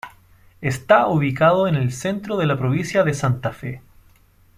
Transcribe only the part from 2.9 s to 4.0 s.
de Santa Fe.